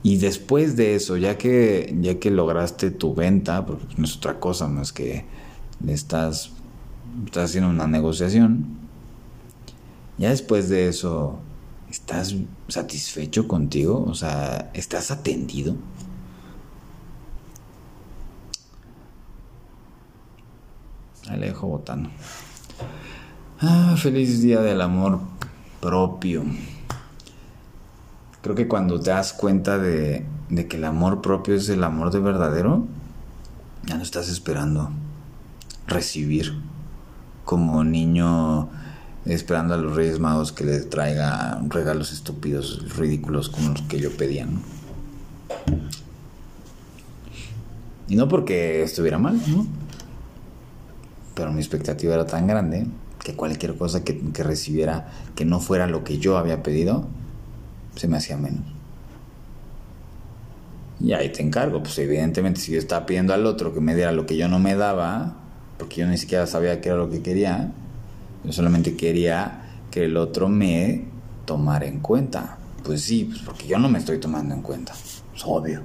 Y 0.02 0.16
después 0.16 0.76
de 0.76 0.96
eso, 0.96 1.16
ya 1.16 1.38
que, 1.38 1.94
ya 2.00 2.18
que 2.18 2.30
lograste 2.30 2.90
tu 2.90 3.14
venta, 3.14 3.64
porque 3.64 3.86
no 3.96 4.04
es 4.04 4.16
otra 4.16 4.40
cosa 4.40 4.66
más 4.66 4.92
que 4.92 5.24
estás, 5.86 6.50
estás 7.24 7.50
haciendo 7.50 7.70
una 7.70 7.86
negociación, 7.86 8.66
ya 10.18 10.30
después 10.30 10.68
de 10.68 10.88
eso, 10.88 11.38
¿estás 11.88 12.34
satisfecho 12.68 13.46
contigo? 13.46 14.04
O 14.08 14.14
sea, 14.14 14.70
¿estás 14.74 15.12
atendido? 15.12 15.76
Alejo 21.28 21.68
Botano. 21.68 22.10
Ah, 23.60 23.94
feliz 23.96 24.42
día 24.42 24.60
del 24.60 24.80
amor 24.80 25.20
propio 25.80 26.44
creo 28.42 28.56
que 28.56 28.68
cuando 28.68 29.00
te 29.00 29.10
das 29.10 29.32
cuenta 29.32 29.78
de, 29.78 30.26
que 30.68 30.76
el 30.76 30.84
amor 30.84 31.22
propio 31.22 31.54
es 31.54 31.68
el 31.68 31.82
amor 31.84 32.10
de 32.10 32.18
verdadero, 32.18 32.86
ya 33.84 33.96
no 33.96 34.02
estás 34.02 34.28
esperando 34.28 34.90
recibir 35.86 36.60
como 37.44 37.82
niño 37.84 38.68
esperando 39.24 39.74
a 39.74 39.76
los 39.76 39.94
Reyes 39.94 40.18
Magos 40.18 40.52
que 40.52 40.64
les 40.64 40.90
traiga 40.90 41.62
regalos 41.68 42.12
estúpidos, 42.12 42.96
ridículos 42.96 43.48
como 43.48 43.70
los 43.70 43.82
que 43.82 44.00
yo 44.00 44.10
pedía. 44.16 44.46
Y 48.08 48.16
no 48.16 48.28
porque 48.28 48.82
estuviera 48.82 49.18
mal, 49.18 49.40
¿no? 49.46 49.66
Pero 51.34 51.52
mi 51.52 51.60
expectativa 51.60 52.14
era 52.14 52.26
tan 52.26 52.48
grande 52.48 52.86
que 53.22 53.36
cualquier 53.36 53.76
cosa 53.76 54.02
que 54.02 54.20
recibiera 54.42 55.08
que 55.36 55.44
no 55.44 55.60
fuera 55.60 55.86
lo 55.86 56.02
que 56.02 56.18
yo 56.18 56.36
había 56.36 56.64
pedido, 56.64 57.06
se 57.96 58.08
me 58.08 58.16
hacía 58.16 58.36
menos. 58.36 58.64
Y 61.00 61.14
ahí 61.14 61.30
te 61.30 61.42
encargo, 61.42 61.82
pues 61.82 61.98
evidentemente 61.98 62.60
si 62.60 62.72
yo 62.72 62.78
estaba 62.78 63.06
pidiendo 63.06 63.34
al 63.34 63.44
otro 63.46 63.74
que 63.74 63.80
me 63.80 63.94
diera 63.94 64.12
lo 64.12 64.24
que 64.24 64.36
yo 64.36 64.48
no 64.48 64.58
me 64.60 64.76
daba, 64.76 65.36
porque 65.76 66.00
yo 66.00 66.06
ni 66.06 66.16
siquiera 66.16 66.46
sabía 66.46 66.80
qué 66.80 66.90
era 66.90 66.98
lo 66.98 67.10
que 67.10 67.22
quería, 67.22 67.72
yo 68.44 68.52
solamente 68.52 68.96
quería 68.96 69.62
que 69.90 70.04
el 70.04 70.16
otro 70.16 70.48
me 70.48 71.04
tomara 71.44 71.86
en 71.86 71.98
cuenta. 72.00 72.58
Pues 72.84 73.02
sí, 73.02 73.24
pues 73.24 73.40
porque 73.42 73.66
yo 73.66 73.78
no 73.78 73.88
me 73.88 73.98
estoy 73.98 74.18
tomando 74.18 74.54
en 74.54 74.62
cuenta, 74.62 74.92
es 74.92 75.42
obvio. 75.44 75.82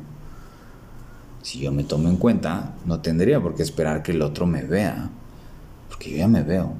Si 1.42 1.60
yo 1.60 1.72
me 1.72 1.84
tomo 1.84 2.10
en 2.10 2.18
cuenta, 2.18 2.76
no 2.86 3.00
tendría 3.00 3.42
por 3.42 3.56
qué 3.56 3.64
esperar 3.64 4.04
que 4.04 4.12
el 4.12 4.22
otro 4.22 4.46
me 4.46 4.64
vea, 4.64 5.10
porque 5.88 6.12
yo 6.12 6.18
ya 6.18 6.28
me 6.28 6.44
veo. 6.44 6.74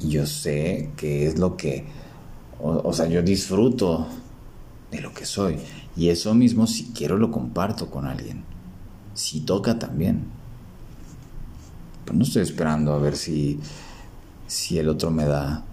Y 0.00 0.10
yo 0.10 0.26
sé 0.26 0.90
que 0.96 1.26
es 1.26 1.38
lo 1.38 1.56
que, 1.56 1.84
o, 2.62 2.92
sea, 2.92 3.06
yo 3.06 3.22
disfruto 3.22 4.06
de 4.90 5.00
lo 5.00 5.12
que 5.12 5.26
soy. 5.26 5.58
Y 5.96 6.08
eso 6.08 6.34
mismo, 6.34 6.66
si 6.66 6.86
quiero, 6.92 7.16
lo 7.16 7.30
comparto 7.30 7.90
con 7.90 8.06
alguien. 8.06 8.44
Si 9.14 9.40
toca 9.40 9.78
también. 9.78 10.24
Pero 12.04 12.18
no 12.18 12.24
estoy 12.24 12.42
esperando 12.42 12.92
a 12.92 12.98
ver 12.98 13.16
si, 13.16 13.60
si 14.46 14.78
el 14.78 14.88
otro 14.88 15.10
me 15.10 15.24
da 15.24 15.64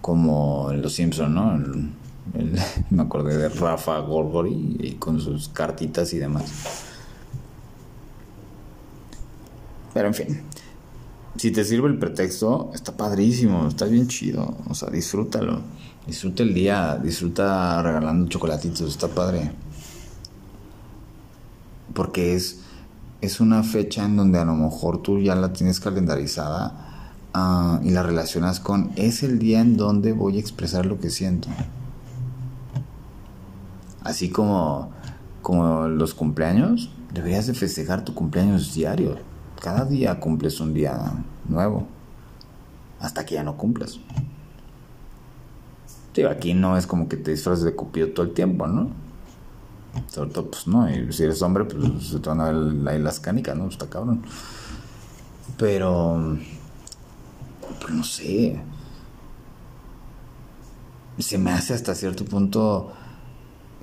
como 0.00 0.72
Los 0.72 0.94
Simpsons, 0.94 1.30
¿no? 1.30 1.58
me 2.90 3.02
acordé 3.02 3.36
de 3.36 3.48
Rafa 3.48 3.98
Gorgori 3.98 4.76
y 4.80 4.92
con 4.92 5.20
sus 5.20 5.48
cartitas 5.48 6.12
y 6.12 6.18
demás. 6.18 6.84
Pero 9.92 10.08
en 10.08 10.14
fin, 10.14 10.42
si 11.36 11.50
te 11.50 11.64
sirve 11.64 11.88
el 11.88 11.98
pretexto, 11.98 12.70
está 12.74 12.96
padrísimo, 12.96 13.68
está 13.68 13.86
bien 13.86 14.08
chido. 14.08 14.56
O 14.68 14.74
sea, 14.74 14.90
disfrútalo. 14.90 15.60
Disfruta 16.06 16.42
el 16.42 16.52
día, 16.52 16.98
disfruta 17.00 17.80
regalando 17.80 18.28
chocolatitos, 18.28 18.88
está 18.88 19.06
padre. 19.06 19.52
Porque 21.94 22.34
es, 22.34 22.60
es 23.20 23.40
una 23.40 23.62
fecha 23.62 24.04
en 24.04 24.16
donde 24.16 24.38
a 24.38 24.44
lo 24.44 24.54
mejor 24.54 25.00
tú 25.00 25.20
ya 25.20 25.36
la 25.36 25.52
tienes 25.52 25.78
calendarizada 25.78 27.12
ah, 27.34 27.80
y 27.84 27.90
la 27.90 28.02
relacionas 28.02 28.58
con 28.58 28.90
es 28.96 29.22
el 29.22 29.38
día 29.38 29.60
en 29.60 29.76
donde 29.76 30.12
voy 30.12 30.38
a 30.38 30.40
expresar 30.40 30.86
lo 30.86 30.98
que 30.98 31.10
siento. 31.10 31.48
Así 34.02 34.30
como, 34.30 34.90
como 35.40 35.86
los 35.86 36.14
cumpleaños, 36.14 36.90
deberías 37.14 37.46
de 37.46 37.54
festejar 37.54 38.04
tu 38.04 38.14
cumpleaños 38.14 38.74
diario. 38.74 39.18
Cada 39.60 39.84
día 39.84 40.18
cumples 40.18 40.58
un 40.58 40.74
día 40.74 41.12
nuevo. 41.48 41.86
Hasta 42.98 43.24
que 43.24 43.36
ya 43.36 43.44
no 43.44 43.56
cumplas. 43.56 44.00
Aquí 46.30 46.54
no 46.54 46.76
es 46.76 46.86
como 46.86 47.08
que 47.08 47.16
te 47.16 47.30
disfraces 47.30 47.64
de 47.64 47.74
cupido 47.74 48.08
todo 48.08 48.26
el 48.26 48.32
tiempo, 48.32 48.66
¿no? 48.66 48.90
Sobre 50.08 50.30
todo, 50.30 50.50
pues 50.50 50.66
no, 50.66 50.90
y 50.90 51.12
si 51.12 51.24
eres 51.24 51.42
hombre, 51.42 51.64
pues 51.64 52.06
se 52.06 52.18
te 52.18 52.28
van 52.28 52.40
a 52.40 52.50
ver 52.50 52.88
ahí 52.88 52.98
las 52.98 53.20
canicas, 53.20 53.56
¿no? 53.56 53.68
Está 53.68 53.88
cabrón. 53.88 54.22
Pero, 55.58 56.36
pues 57.80 57.94
no 57.94 58.04
sé. 58.04 58.60
Se 61.18 61.38
me 61.38 61.52
hace 61.52 61.74
hasta 61.74 61.94
cierto 61.94 62.24
punto 62.24 62.92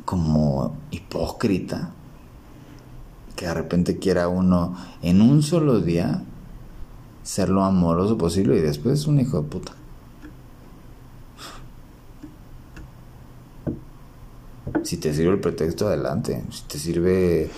como 0.06 0.76
hipócrita 0.92 1.92
que 3.36 3.46
de 3.46 3.54
repente 3.54 4.00
quiera 4.00 4.28
uno 4.28 4.76
en 5.02 5.22
un 5.22 5.42
solo 5.44 5.80
día 5.80 6.24
ser 7.24 7.50
lo 7.50 7.64
amoroso 7.64 8.18
posible 8.18 8.58
y 8.58 8.62
después 8.62 9.08
un 9.08 9.20
hijo 9.20 9.42
de 9.42 9.48
puta. 9.48 9.79
Si 14.84 14.98
te 14.98 15.14
sirve 15.14 15.34
el 15.34 15.40
pretexto, 15.40 15.88
adelante. 15.88 16.44
Si 16.52 16.64
te 16.64 16.80
sirve 16.80 17.50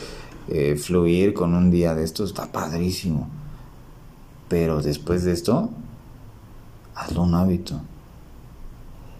eh, 0.47 0.75
fluir 0.75 1.33
con 1.33 1.53
un 1.53 1.71
día 1.71 1.95
de 1.95 2.03
esto, 2.03 2.23
está 2.23 2.51
padrísimo. 2.51 3.27
Pero 4.47 4.81
después 4.81 5.23
de 5.23 5.31
esto, 5.31 5.69
hazlo 6.95 7.23
un 7.23 7.35
hábito. 7.35 7.79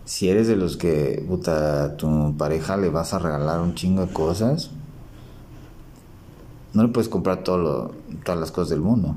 Si 0.04 0.30
eres 0.30 0.48
de 0.48 0.56
los 0.56 0.78
que, 0.78 1.24
puta, 1.28 1.86
a 1.86 1.98
tu 1.98 2.36
pareja 2.38 2.76
le 2.76 2.90
vas 2.90 3.14
a 3.14 3.20
regalar 3.20 3.62
un 3.62 3.76
chingo 3.76 4.06
de 4.06 4.12
cosas, 4.12 4.72
no 6.74 6.84
le 6.84 6.90
puedes 6.90 7.10
comprar 7.10 7.44
todo 7.44 7.94
todas 8.26 8.40
las 8.40 8.52
cosas 8.52 8.70
del 8.72 8.82
mundo. 8.82 9.16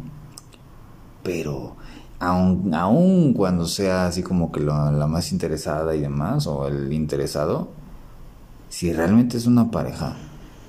Pero 1.23 1.75
aun, 2.21 2.73
aun 2.75 3.33
cuando 3.33 3.67
sea 3.67 4.07
así 4.07 4.23
como 4.23 4.53
que 4.53 4.61
la 4.61 5.07
más 5.07 5.33
interesada 5.33 5.97
y 5.97 6.01
demás, 6.01 6.47
o 6.47 6.69
el 6.69 6.93
interesado, 6.93 7.71
si 8.75 8.93
realmente 8.93 9.37
es 9.37 9.47
una 9.47 9.71
pareja 9.71 10.17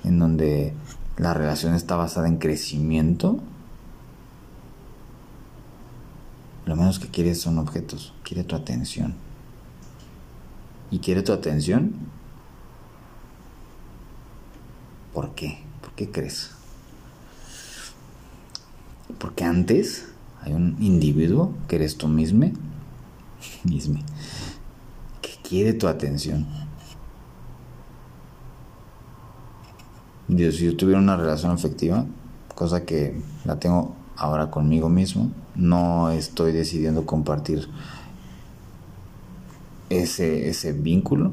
en 0.04 0.20
donde 0.20 0.72
la 1.16 1.34
relación 1.34 1.74
está 1.74 1.96
basada 1.96 2.28
en 2.28 2.36
crecimiento, 2.36 3.40
lo 6.66 6.76
menos 6.76 7.00
que 7.00 7.08
quiere 7.08 7.34
son 7.34 7.58
objetos, 7.58 8.14
quiere 8.22 8.44
tu 8.44 8.54
atención. 8.54 9.16
¿Y 10.92 11.00
quiere 11.00 11.22
tu 11.22 11.32
atención? 11.32 11.96
¿Por 15.12 15.34
qué? 15.34 15.58
¿Por 15.80 15.90
qué 15.94 16.08
crees? 16.08 16.52
Porque 19.18 19.42
antes 19.42 20.06
hay 20.42 20.52
un 20.52 20.76
individuo 20.78 21.52
que 21.66 21.74
eres 21.74 21.96
tú 21.96 22.06
mismo, 22.06 22.52
mismo 23.64 23.98
que 25.20 25.30
quiere 25.42 25.72
tu 25.72 25.88
atención. 25.88 26.65
Dios, 30.36 30.56
si 30.56 30.66
yo 30.66 30.76
tuviera 30.76 31.00
una 31.00 31.16
relación 31.16 31.52
afectiva, 31.52 32.04
cosa 32.54 32.84
que 32.84 33.20
la 33.44 33.58
tengo 33.58 33.94
ahora 34.16 34.50
conmigo 34.50 34.88
mismo, 34.88 35.30
no 35.54 36.10
estoy 36.10 36.52
decidiendo 36.52 37.06
compartir 37.06 37.68
ese, 39.90 40.48
ese 40.48 40.72
vínculo, 40.72 41.32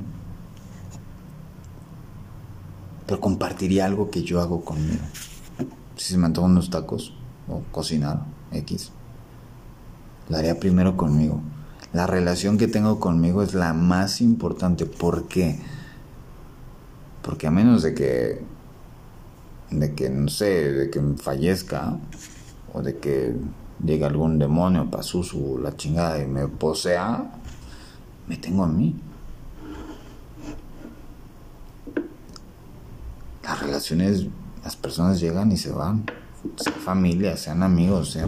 pero 3.06 3.20
compartiría 3.20 3.86
algo 3.86 4.10
que 4.10 4.24
yo 4.24 4.42
hago 4.42 4.64
conmigo. 4.64 5.04
Si 5.96 6.14
se 6.14 6.18
me 6.18 6.26
antojan 6.26 6.52
unos 6.52 6.70
tacos, 6.70 7.14
o 7.48 7.62
cocinar, 7.72 8.24
X. 8.52 8.92
La 10.30 10.40
haría 10.40 10.60
primero 10.60 10.96
conmigo. 10.96 11.42
La 11.92 12.08
relación 12.08 12.58
que 12.58 12.68
tengo 12.68 13.00
conmigo 13.00 13.44
es 13.44 13.54
la 13.54 13.74
más 13.74 14.22
importante. 14.22 14.86
¿Por 14.86 15.28
qué? 15.28 15.60
Porque 17.22 17.48
a 17.48 17.52
menos 17.52 17.84
de 17.84 17.94
que, 17.94 18.42
de 19.80 19.94
que, 19.94 20.10
no 20.10 20.30
sé, 20.30 20.72
de 20.72 20.90
que 20.90 21.02
fallezca, 21.18 21.98
o 22.74 22.82
de 22.82 22.98
que 22.98 23.36
llegue 23.84 24.06
algún 24.06 24.40
demonio, 24.40 24.90
pasusu, 24.90 25.60
la 25.60 25.76
chingada 25.76 26.22
y 26.22 26.28
me 26.28 26.48
posea, 26.48 27.32
me 28.28 28.38
tengo 28.38 28.64
a 28.64 28.68
mí. 28.68 28.96
Las 33.44 33.62
relaciones, 33.62 34.28
las 34.64 34.76
personas 34.76 35.20
llegan 35.20 35.52
y 35.52 35.58
se 35.58 35.72
van 35.72 36.06
sea 36.56 36.74
familia, 36.74 37.38
sean 37.38 37.64
amigos, 37.64 38.12
sea 38.12 38.28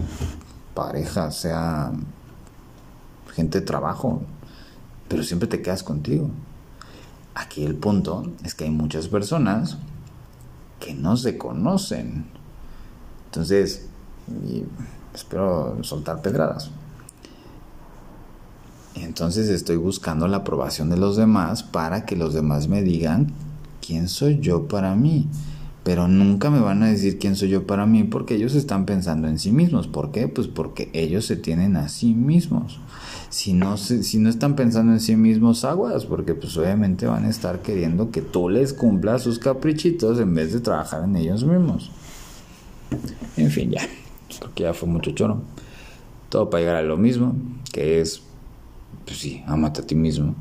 pareja, 0.74 1.32
sea 1.32 1.92
gente 3.34 3.60
de 3.60 3.66
trabajo, 3.66 4.22
pero 5.08 5.24
siempre 5.24 5.48
te 5.48 5.62
quedas 5.62 5.84
contigo. 5.84 6.30
Aquí 7.34 7.66
el 7.66 7.76
punto 7.76 8.32
es 8.44 8.56
que 8.56 8.64
hay 8.64 8.72
muchas 8.72 9.08
personas 9.08 9.78
que 10.86 10.94
no 10.94 11.18
se 11.18 11.36
conocen. 11.36 12.26
Entonces, 13.26 13.88
espero 15.16 15.84
soltar 15.84 16.22
pedradas. 16.22 16.70
Entonces 18.94 19.50
estoy 19.50 19.78
buscando 19.78 20.28
la 20.28 20.38
aprobación 20.38 20.90
de 20.92 20.98
los 20.98 21.18
demás 21.18 21.64
para 21.64 22.06
que 22.06 22.16
los 22.16 22.36
demás 22.36 22.68
me 22.68 22.84
digan 22.84 23.34
quién 23.86 24.08
soy 24.08 24.40
yo 24.40 24.68
para 24.68 24.96
mí 24.96 25.28
pero 25.86 26.08
nunca 26.08 26.50
me 26.50 26.60
van 26.60 26.82
a 26.82 26.88
decir 26.88 27.20
quién 27.20 27.36
soy 27.36 27.50
yo 27.50 27.68
para 27.68 27.86
mí 27.86 28.06
porque 28.06 28.34
ellos 28.34 28.56
están 28.56 28.88
pensando 28.88 29.28
en 29.28 29.38
sí 29.38 29.52
mismos. 29.52 29.88
¿Por 29.88 30.12
qué? 30.12 30.28
Pues 30.28 30.48
porque 30.48 30.90
ellos 30.94 31.28
se 31.28 31.36
tienen 31.36 31.78
a 31.78 31.90
sí 31.90 32.16
mismos. 32.16 32.80
Si 33.30 33.54
no, 33.54 33.78
si 33.78 34.18
no 34.18 34.30
están 34.30 34.56
pensando 34.56 34.94
en 34.94 35.00
sí 35.00 35.16
mismos, 35.16 35.64
aguas, 35.64 36.08
porque 36.08 36.34
pues 36.34 36.58
obviamente 36.58 37.06
van 37.06 37.26
a 37.26 37.30
estar 37.30 37.60
queriendo 37.62 38.10
que 38.10 38.24
tú 38.24 38.50
les 38.50 38.74
cumplas 38.74 39.22
sus 39.22 39.38
caprichitos 39.38 40.20
en 40.20 40.34
vez 40.34 40.54
de 40.54 40.60
trabajar 40.60 41.04
en 41.04 41.18
ellos 41.18 41.44
mismos. 41.44 41.92
En 43.38 43.52
fin, 43.52 43.70
ya. 43.70 43.88
Creo 44.40 44.56
que 44.56 44.64
ya 44.64 44.74
fue 44.74 44.90
mucho 44.90 45.12
choro. 45.12 45.44
Todo 46.30 46.50
para 46.50 46.62
llegar 46.62 46.78
a 46.78 46.82
lo 46.82 46.98
mismo, 46.98 47.36
que 47.72 48.02
es 48.02 48.24
pues 49.06 49.20
sí, 49.20 49.44
amate 49.46 49.82
a 49.82 49.86
ti 49.86 49.94
mismo. 49.94 50.34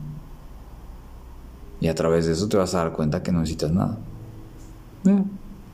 Y 1.82 1.88
a 1.88 1.94
través 1.94 2.24
de 2.24 2.32
eso 2.32 2.48
te 2.48 2.56
vas 2.56 2.74
a 2.74 2.78
dar 2.78 2.94
cuenta 2.94 3.22
que 3.22 3.30
no 3.30 3.40
necesitas 3.40 3.70
nada. 3.70 3.98
Eh, 5.06 5.22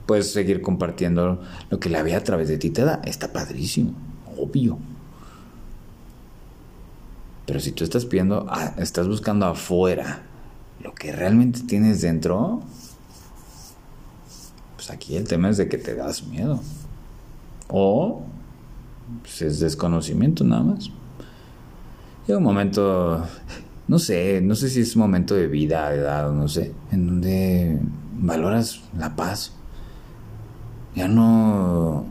puedes 0.06 0.32
seguir 0.32 0.60
compartiendo 0.62 1.40
lo 1.70 1.80
que 1.80 1.88
la 1.88 2.02
vida 2.02 2.18
a 2.18 2.24
través 2.24 2.48
de 2.48 2.58
ti 2.58 2.70
te 2.70 2.84
da. 2.84 3.00
Está 3.04 3.32
padrísimo, 3.32 3.92
obvio. 4.36 4.78
Pero 7.46 7.60
si 7.60 7.72
tú 7.72 7.84
estás 7.84 8.04
pidiendo, 8.04 8.46
estás 8.76 9.08
buscando 9.08 9.46
afuera 9.46 10.22
lo 10.82 10.94
que 10.94 11.12
realmente 11.12 11.60
tienes 11.62 12.00
dentro, 12.00 12.62
pues 14.76 14.90
aquí 14.90 15.16
el 15.16 15.26
tema 15.28 15.50
es 15.50 15.56
de 15.56 15.68
que 15.68 15.78
te 15.78 15.94
das 15.94 16.22
miedo. 16.24 16.60
O 17.68 18.22
pues 19.22 19.42
es 19.42 19.60
desconocimiento 19.60 20.44
nada 20.44 20.62
más. 20.62 20.90
Llega 22.26 22.38
un 22.38 22.44
momento, 22.44 23.26
no 23.88 23.98
sé, 23.98 24.40
no 24.40 24.54
sé 24.54 24.68
si 24.68 24.80
es 24.80 24.94
un 24.94 25.02
momento 25.02 25.34
de 25.34 25.48
vida, 25.48 25.90
de 25.90 25.98
edad, 25.98 26.30
no 26.32 26.48
sé, 26.48 26.72
en 26.92 27.06
donde 27.06 27.80
valoras 28.20 28.83
la 28.96 29.16
paz. 29.16 29.52
Ya 30.94 31.09
no... 31.09 32.04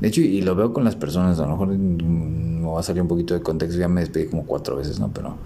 De 0.00 0.08
hecho, 0.08 0.20
y 0.20 0.42
lo 0.42 0.54
veo 0.54 0.72
con 0.72 0.84
las 0.84 0.94
personas, 0.94 1.40
a 1.40 1.42
lo 1.42 1.50
mejor 1.50 1.68
me 1.68 2.68
va 2.68 2.78
a 2.78 2.82
salir 2.84 3.02
un 3.02 3.08
poquito 3.08 3.34
de 3.34 3.42
contexto, 3.42 3.80
ya 3.80 3.88
me 3.88 4.00
despedí 4.00 4.28
como 4.28 4.44
cuatro 4.44 4.76
veces, 4.76 5.00
¿no? 5.00 5.08
Pero 5.08 5.36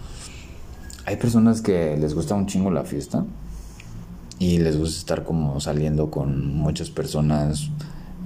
hay 1.06 1.16
personas 1.16 1.62
que 1.62 1.96
les 1.96 2.14
gusta 2.14 2.34
un 2.34 2.46
chingo 2.46 2.70
la 2.70 2.84
fiesta 2.84 3.24
y 4.38 4.58
les 4.58 4.76
gusta 4.76 4.98
estar 4.98 5.24
como 5.24 5.58
saliendo 5.60 6.10
con 6.10 6.54
muchas 6.54 6.90
personas 6.90 7.70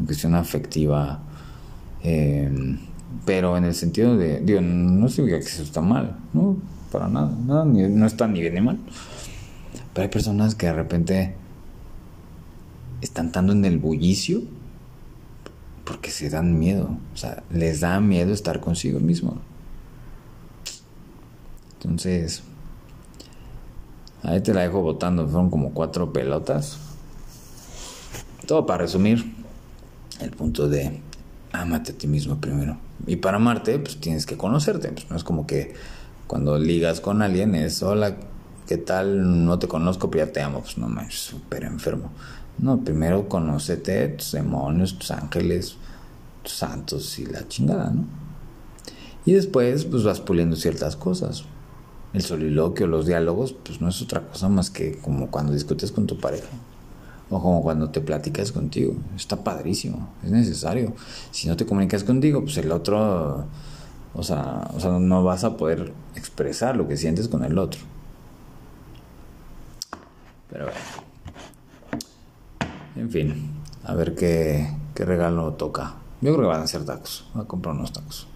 en 0.00 0.06
cuestión 0.06 0.34
afectiva. 0.34 1.20
Eh, 2.02 2.76
pero 3.24 3.56
en 3.56 3.64
el 3.64 3.74
sentido 3.74 4.16
de, 4.16 4.40
digo, 4.40 4.60
no 4.60 5.08
significa 5.08 5.38
que 5.38 5.46
eso 5.46 5.62
está 5.62 5.80
mal, 5.80 6.16
no, 6.32 6.56
para 6.90 7.08
nada, 7.08 7.32
nada 7.46 7.64
no 7.64 8.06
está 8.06 8.26
ni 8.26 8.40
bien 8.40 8.54
ni 8.54 8.60
mal. 8.60 8.78
Pero 9.94 10.02
hay 10.02 10.10
personas 10.10 10.54
que 10.56 10.66
de 10.66 10.72
repente 10.72 11.34
están 13.06 13.32
tanto 13.32 13.52
en 13.52 13.64
el 13.64 13.78
bullicio 13.78 14.42
porque 15.84 16.10
se 16.10 16.28
dan 16.28 16.58
miedo, 16.58 16.98
o 17.14 17.16
sea, 17.16 17.44
les 17.50 17.80
da 17.80 18.00
miedo 18.00 18.32
estar 18.32 18.60
consigo 18.60 18.98
mismo. 18.98 19.38
Entonces, 21.74 22.42
ahí 24.22 24.40
te 24.40 24.52
la 24.52 24.62
dejo 24.62 24.82
botando, 24.82 25.26
fueron 25.28 25.48
como 25.48 25.72
cuatro 25.72 26.12
pelotas. 26.12 26.78
Todo 28.46 28.66
para 28.66 28.82
resumir, 28.82 29.34
el 30.20 30.30
punto 30.30 30.68
de 30.68 31.00
ámate 31.52 31.92
a 31.92 31.98
ti 31.98 32.08
mismo 32.08 32.40
primero. 32.40 32.78
Y 33.06 33.16
para 33.16 33.36
amarte, 33.36 33.78
pues 33.78 33.98
tienes 33.98 34.26
que 34.26 34.36
conocerte. 34.36 34.88
Pues 34.90 35.08
no 35.10 35.16
es 35.16 35.22
como 35.22 35.46
que 35.46 35.74
cuando 36.26 36.58
ligas 36.58 37.00
con 37.00 37.22
alguien 37.22 37.54
es, 37.54 37.82
hola, 37.82 38.16
¿qué 38.66 38.76
tal? 38.76 39.44
No 39.44 39.58
te 39.58 39.68
conozco, 39.68 40.10
pero 40.10 40.26
ya 40.26 40.32
te 40.32 40.42
amo. 40.42 40.60
Pues 40.60 40.78
no 40.78 40.88
es 41.00 41.14
súper 41.14 41.64
enfermo. 41.64 42.10
No, 42.58 42.80
primero 42.80 43.28
conócete 43.28 44.08
tus 44.08 44.32
demonios, 44.32 44.98
tus 44.98 45.10
ángeles, 45.10 45.76
tus 46.42 46.52
santos 46.52 47.18
y 47.18 47.26
la 47.26 47.46
chingada, 47.48 47.90
¿no? 47.90 48.04
Y 49.24 49.32
después, 49.32 49.84
pues 49.84 50.04
vas 50.04 50.20
puliendo 50.20 50.56
ciertas 50.56 50.96
cosas. 50.96 51.44
El 52.14 52.22
soliloquio, 52.22 52.86
los 52.86 53.06
diálogos, 53.06 53.52
pues 53.52 53.80
no 53.80 53.88
es 53.88 54.00
otra 54.00 54.22
cosa 54.22 54.48
más 54.48 54.70
que 54.70 54.98
como 54.98 55.30
cuando 55.30 55.52
discutes 55.52 55.92
con 55.92 56.06
tu 56.06 56.18
pareja. 56.18 56.48
O 57.28 57.42
como 57.42 57.62
cuando 57.62 57.90
te 57.90 58.00
platicas 58.00 58.52
contigo. 58.52 58.94
Está 59.16 59.42
padrísimo, 59.42 60.08
es 60.24 60.30
necesario. 60.30 60.94
Si 61.32 61.48
no 61.48 61.56
te 61.56 61.66
comunicas 61.66 62.04
contigo, 62.04 62.40
pues 62.42 62.56
el 62.56 62.70
otro, 62.70 63.44
o 64.14 64.22
sea, 64.22 64.70
o 64.74 64.80
sea, 64.80 64.92
no 64.92 65.24
vas 65.24 65.42
a 65.42 65.56
poder 65.56 65.92
expresar 66.14 66.76
lo 66.76 66.86
que 66.86 66.96
sientes 66.96 67.28
con 67.28 67.44
el 67.44 67.58
otro. 67.58 67.80
Pero 70.50 70.66
bueno. 70.66 70.78
En 72.96 73.10
fin, 73.10 73.50
a 73.84 73.94
ver 73.94 74.14
qué, 74.14 74.68
qué 74.94 75.04
regalo 75.04 75.52
toca. 75.54 75.94
Yo 76.20 76.32
creo 76.32 76.48
que 76.48 76.54
van 76.54 76.62
a 76.62 76.66
ser 76.66 76.84
tacos. 76.84 77.28
Voy 77.34 77.44
a 77.44 77.46
comprar 77.46 77.74
unos 77.74 77.92
tacos. 77.92 78.26